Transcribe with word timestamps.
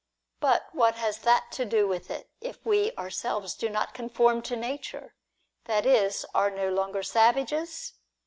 But 0.39 0.67
what 0.71 0.95
has 0.95 1.19
that 1.19 1.51
to 1.51 1.63
do 1.63 1.87
with 1.87 2.09
it, 2.09 2.27
if 2.41 2.65
we 2.65 2.91
ourselves 2.97 3.53
do 3.53 3.69
not 3.69 3.93
conform 3.93 4.41
to 4.41 4.55
nature; 4.55 5.13
that 5.65 5.85
is, 5.85 6.25
are 6.33 6.49
no 6.49 6.69
longer 6.71 7.03
savages 7.03 7.93